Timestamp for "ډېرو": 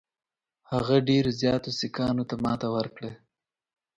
1.09-1.31